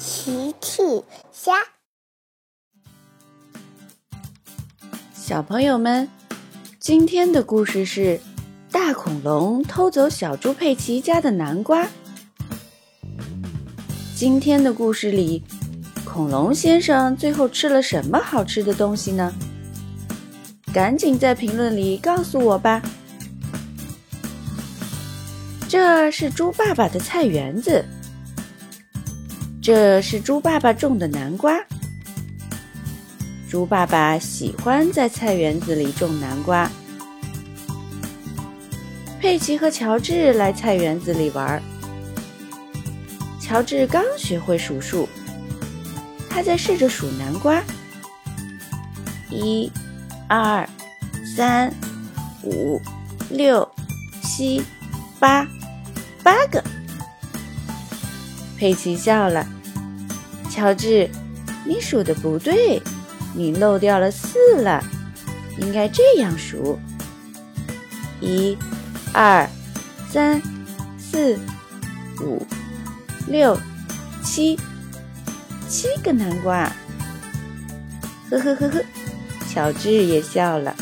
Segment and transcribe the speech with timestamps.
[0.00, 0.82] 奇趣
[1.30, 1.52] 虾，
[5.12, 6.08] 小朋友们，
[6.78, 8.18] 今天的故事是
[8.72, 11.86] 大恐龙偷走小猪佩奇家的南瓜。
[14.16, 15.42] 今天的故事里，
[16.02, 19.30] 恐龙先生最后吃了什么好吃的东西呢？
[20.72, 22.80] 赶紧在评论里告诉我吧。
[25.68, 27.84] 这是猪爸爸的菜园子，
[29.62, 31.54] 这是猪爸爸种的南瓜。
[33.48, 36.70] 猪爸爸喜欢在菜园子里种南瓜。
[39.20, 41.62] 佩奇和乔治来菜园子里玩。
[43.38, 45.06] 乔治刚学会数数，
[46.30, 47.62] 他在试着数南瓜：
[49.28, 49.70] 一、
[50.26, 50.66] 二、
[51.36, 51.70] 三、
[52.42, 52.80] 五、
[53.28, 53.68] 六、
[54.22, 54.62] 七、
[55.18, 55.46] 八。
[56.22, 56.62] 八个，
[58.60, 59.46] 佩奇笑了。
[60.50, 61.08] 乔治，
[61.64, 62.82] 你数的不对，
[63.34, 64.84] 你漏掉了四了，
[65.56, 66.78] 应该这样数：
[68.20, 68.58] 一、
[69.14, 69.48] 二、
[70.10, 70.42] 三、
[70.98, 71.38] 四、
[72.20, 72.46] 五、
[73.26, 73.58] 六、
[74.22, 74.60] 七，
[75.66, 76.70] 七个南瓜。
[78.28, 78.84] 呵呵呵呵，
[79.48, 80.76] 乔治也笑了。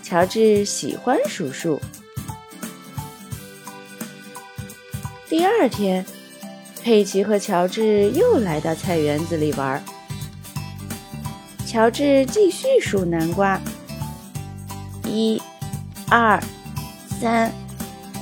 [0.00, 1.80] 乔治喜欢数数。
[5.28, 6.04] 第二天，
[6.82, 9.82] 佩奇和乔治又来到菜园子里玩。
[11.66, 13.60] 乔治继续数南瓜：
[15.04, 15.40] 一、
[16.08, 16.42] 二、
[17.20, 17.52] 三、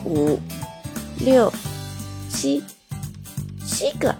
[0.05, 0.39] 五、
[1.21, 1.53] 六、
[2.29, 2.63] 七，
[3.67, 4.15] 七个。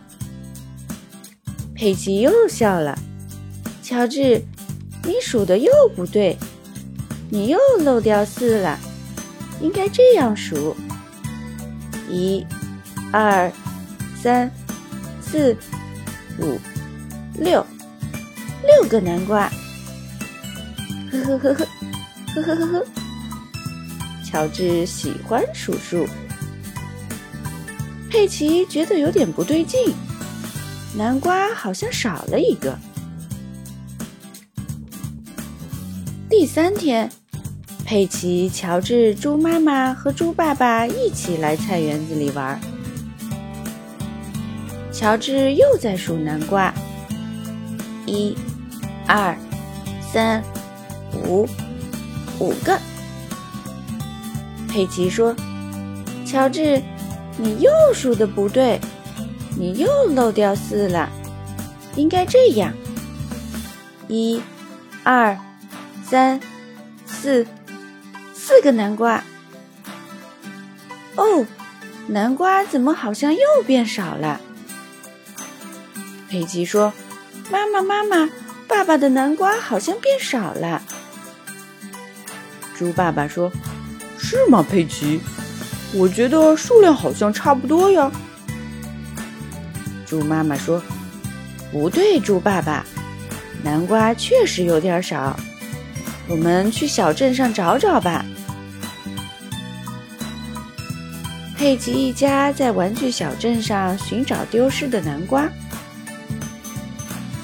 [1.75, 2.99] 佩奇又笑了
[3.83, 4.43] ：“乔治，
[5.05, 6.37] 你数的又不对，
[7.29, 8.79] 你又漏掉四了，
[9.61, 10.75] 应该这样数：
[12.09, 12.47] 一。”
[13.13, 13.51] 二、
[14.23, 14.51] 三、
[15.21, 15.57] 四、
[16.39, 16.59] 五、
[17.39, 17.65] 六，
[18.65, 19.51] 六个南瓜。
[21.11, 21.67] 呵呵呵呵，
[22.35, 22.85] 呵呵呵呵。
[24.27, 26.07] 乔治喜欢数数。
[28.11, 29.95] 佩奇觉得有点不对劲，
[30.97, 32.77] 南瓜好像少了一个。
[36.29, 37.11] 第三天，
[37.85, 42.61] 佩奇、乔治、猪妈妈和猪爸爸一起来菜园子里玩。
[44.99, 46.75] 乔治又在数南瓜：
[48.05, 48.37] 一、
[49.07, 49.33] 二、
[50.13, 50.43] 三、
[51.25, 51.47] 五，
[52.41, 52.77] 五个。
[54.69, 55.37] 佩奇说
[56.27, 56.83] ：“乔治，
[57.37, 58.81] 你又数的不对，
[59.57, 61.09] 你又漏掉四了，
[61.95, 62.73] 应该这样：
[64.09, 64.43] 一、
[65.05, 65.39] 二、
[66.05, 66.41] 三、
[67.07, 67.47] 四，
[68.35, 69.23] 四个南瓜。
[71.15, 71.47] 哦，
[72.09, 74.41] 南瓜怎么好像又变少了？”
[76.29, 76.93] 佩奇说
[77.51, 78.29] ：“妈妈，妈妈，
[78.67, 80.83] 爸爸的南瓜好像变少了。”
[82.77, 83.51] 猪爸爸说
[84.19, 85.21] ：“是吗，佩奇？
[85.95, 88.13] 我觉得数量好像差不多呀。”
[90.07, 90.83] 猪妈妈说
[91.73, 92.85] ：“不对，猪爸爸，
[93.63, 95.35] 南瓜确实有点少，
[96.29, 98.25] 我们去小镇上找找吧。”
[101.57, 105.49] 佩奇一家在玩具小镇上寻找丢失的南瓜。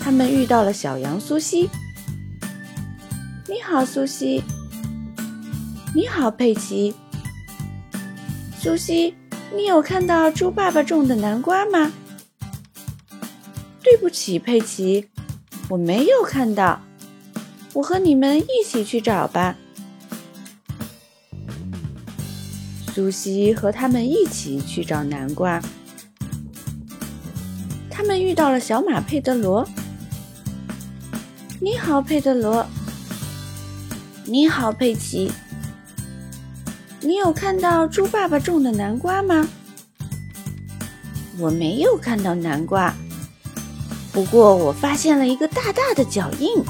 [0.05, 1.71] 他们遇到了小羊苏西。
[3.49, 4.43] 你好，苏西。
[5.95, 6.95] 你好，佩奇。
[8.61, 9.15] 苏西，
[9.57, 11.91] 你有看到猪爸爸种的南瓜吗？
[13.83, 15.09] 对不起，佩奇，
[15.71, 16.83] 我没有看到。
[17.73, 19.57] 我和你们一起去找吧。
[22.95, 25.63] 苏西和他们一起去找南瓜。
[27.89, 29.67] 他们遇到了小马佩德罗。
[31.65, 32.67] 你好，佩德罗。
[34.27, 35.33] 你好，佩奇。
[37.01, 39.49] 你有看到猪爸爸种的南瓜吗？
[41.39, 42.95] 我没有看到南瓜，
[44.13, 46.63] 不过我发现了一个大大的脚印。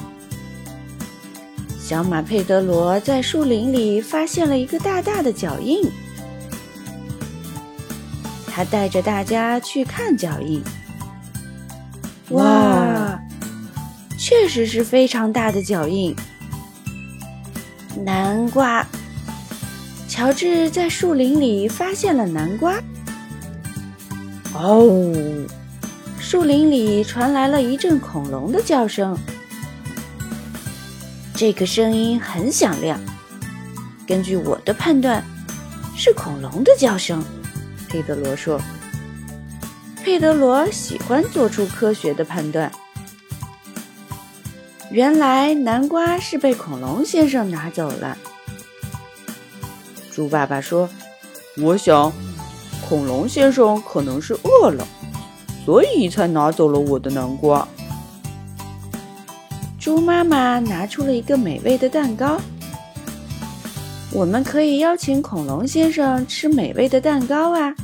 [1.77, 5.91] 小马佩德罗在树林里发现了一个大大的脚印，
[8.47, 10.63] 他带着大家去看脚印。
[12.31, 12.94] 哇！
[14.37, 16.15] 确实是非常大的脚印。
[18.05, 18.85] 南瓜，
[20.09, 22.75] 乔治在树林里发现了南瓜。
[24.53, 25.15] 哦，
[26.19, 29.17] 树林里传来了一阵恐龙的叫声。
[31.37, 32.99] 这个声音很响亮，
[34.05, 35.25] 根据我的判断，
[35.97, 37.25] 是恐龙的叫声。
[37.89, 38.61] 佩德罗说
[40.03, 42.71] ：“佩德罗喜欢做出科学的判断。
[44.91, 48.17] 原来南瓜是被恐龙先生拿走了。
[50.13, 50.89] 猪爸爸说
[51.59, 52.13] ：“我想，
[52.89, 54.87] 恐龙先生可能是饿了，
[55.65, 57.67] 所以才拿走了我的南瓜。”
[59.81, 62.41] 猪妈妈拿出了一个美味的蛋糕。
[64.13, 67.75] 我们可以邀请恐龙先生吃美味的蛋糕啊！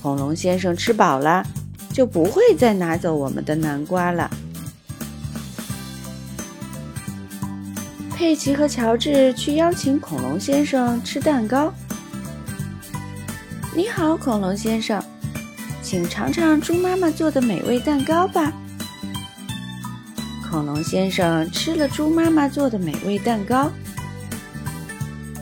[0.00, 1.44] 恐龙先生吃饱了，
[1.92, 4.30] 就不会再拿走我们的南瓜了。
[8.24, 11.70] 佩奇和乔治去邀请恐龙先生吃蛋糕。
[13.76, 15.04] 你好，恐龙先生，
[15.82, 18.50] 请尝尝猪妈妈做的美味蛋糕吧。
[20.50, 23.70] 恐龙先生吃了猪妈妈做的美味蛋糕。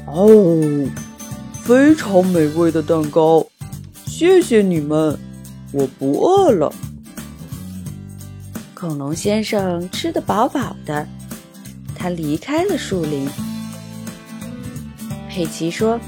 [0.07, 0.85] 哦，
[1.63, 3.47] 非常美味的蛋糕，
[4.07, 5.17] 谢谢你们，
[5.71, 6.75] 我不饿了。
[8.75, 11.07] 恐龙先生吃得饱饱的。
[12.03, 13.29] 他离开了树林。
[15.31, 16.01] 佩奇说：“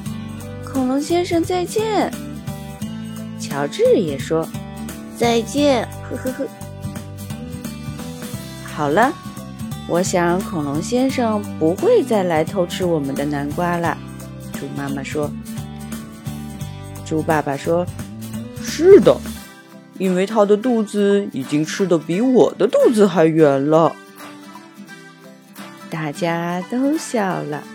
[0.66, 2.12] 恐龙先生再见。”
[3.38, 4.44] 乔治也说
[5.16, 6.46] ：“再见。”呵呵呵。
[8.64, 9.12] 好了，
[9.88, 13.96] 我想恐龙先生不会再来偷吃我们的南瓜了。
[14.54, 15.30] 猪妈妈说
[17.06, 17.86] ：“猪爸爸说，
[18.60, 19.16] 是的，
[19.98, 23.94] 因为他的肚子已经吃的比我的肚子还圆了。”
[26.04, 27.73] 大家都笑了。